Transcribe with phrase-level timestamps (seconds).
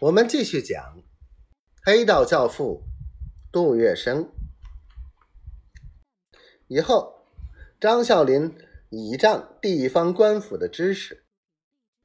[0.00, 1.02] 我们继续讲
[1.82, 2.82] 黑道教父
[3.50, 4.28] 杜月笙。
[6.66, 7.24] 以后，
[7.80, 8.54] 张啸林
[8.90, 11.24] 倚仗地方官府的支持，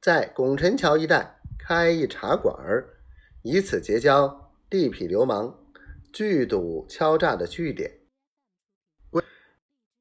[0.00, 2.96] 在拱辰桥一带开一茶馆儿，
[3.42, 5.62] 以此结交地痞流氓、
[6.10, 8.00] 聚赌敲诈的据点。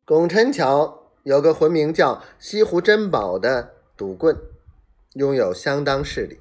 [0.05, 4.33] 拱辰桥有个魂名叫西湖珍宝的赌棍，
[5.15, 6.39] 拥有相当势力。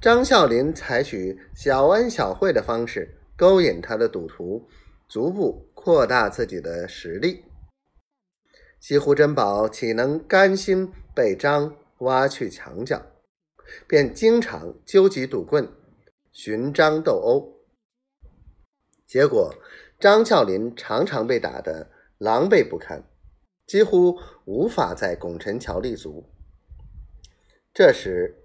[0.00, 4.68] 张啸林采取小恩小惠的方式勾引他的赌徒，
[5.08, 7.44] 逐步扩大自己的实力。
[8.78, 13.00] 西湖珍宝岂能甘心被张挖去墙角？
[13.88, 15.66] 便经常纠集赌棍，
[16.32, 17.54] 寻张斗殴。
[19.06, 19.54] 结果，
[19.98, 23.02] 张啸林常常被打得狼狈不堪，
[23.66, 26.28] 几乎无法在拱辰桥立足。
[27.72, 28.43] 这时，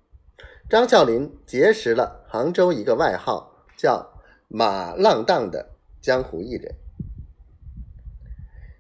[0.69, 6.75] 张啸林结识了杭州一个外号叫“马浪荡”的江湖艺人。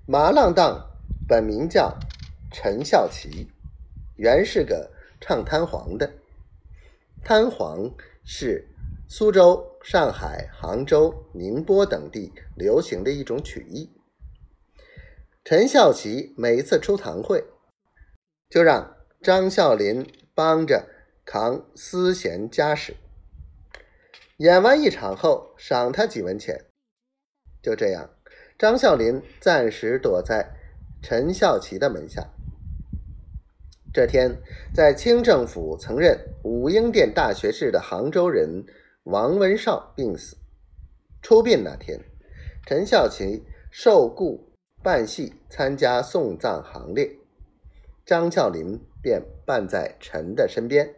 [0.05, 0.87] 马浪荡
[1.27, 1.97] 本名叫
[2.51, 3.49] 陈孝奇，
[4.17, 6.13] 原是个唱滩簧的。
[7.23, 7.91] 滩簧
[8.23, 8.69] 是
[9.07, 13.89] 苏州、上海、杭州、宁波等地流行的一种曲艺。
[15.43, 17.43] 陈孝奇每一次出堂会，
[18.47, 20.98] 就让张啸林帮着。
[21.31, 22.95] 扛思贤家事，
[24.37, 26.65] 演完一场后赏他几文钱。
[27.61, 28.09] 就这样，
[28.57, 30.49] 张啸林暂时躲在
[31.03, 32.27] 陈孝奇的门下。
[33.93, 34.35] 这天，
[34.73, 38.65] 在清政府曾任武英殿大学士的杭州人
[39.03, 40.35] 王文绍病死，
[41.21, 41.99] 出殡那天，
[42.65, 47.07] 陈孝奇受雇办戏参加送葬行列，
[48.03, 50.95] 张啸林便伴在陈的身边。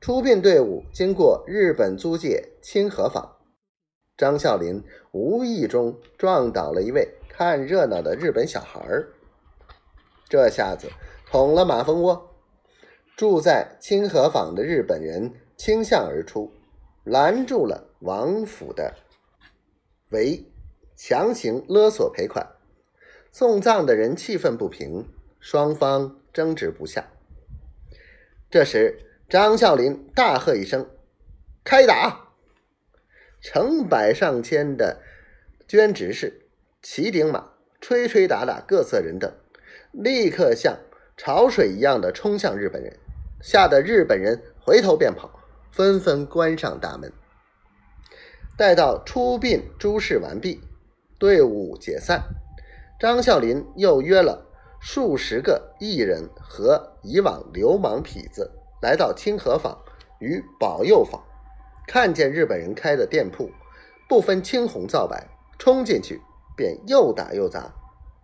[0.00, 3.36] 出殡队伍经过日本租界清河坊，
[4.16, 9.12] 张啸林无意中撞倒了一位看热闹的日本小孩儿，
[10.26, 10.88] 这下子
[11.26, 12.30] 捅了马蜂窝。
[13.14, 16.50] 住在清河坊的日本人倾向而出，
[17.04, 18.94] 拦住了王府的
[20.12, 20.42] 围，
[20.96, 22.46] 强行勒索赔款。
[23.30, 25.06] 送葬的人气愤不平，
[25.38, 27.06] 双方争执不下。
[28.50, 28.98] 这时。
[29.30, 30.90] 张啸林大喝一声
[31.62, 32.30] ：“开打！”
[33.40, 35.00] 成百上千的
[35.68, 36.48] 捐执事
[36.82, 39.32] 骑顶马，吹吹打打，各色人等，
[39.92, 40.76] 立刻像
[41.16, 42.98] 潮水一样的冲向日本人，
[43.40, 45.30] 吓得日本人回头便跑，
[45.70, 47.12] 纷纷关上大门。
[48.56, 50.60] 待到出殡诸事完毕，
[51.20, 52.24] 队伍解散，
[52.98, 54.48] 张啸林又约了
[54.80, 58.50] 数十个艺人和以往流氓痞子。
[58.80, 59.76] 来到清河坊
[60.20, 61.22] 与保佑坊，
[61.86, 63.50] 看见日本人开的店铺，
[64.08, 66.20] 不分青红皂白，冲进去
[66.56, 67.72] 便又打又砸，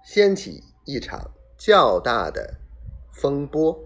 [0.05, 2.55] 掀起一场较大的
[3.13, 3.79] 风波。